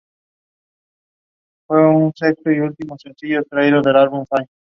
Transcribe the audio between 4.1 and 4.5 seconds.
popular.